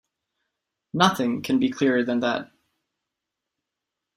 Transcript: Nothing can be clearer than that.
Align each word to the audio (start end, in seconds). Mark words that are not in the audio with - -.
Nothing 0.95 1.43
can 1.43 1.59
be 1.59 1.69
clearer 1.69 2.03
than 2.03 2.21
that. 2.21 2.51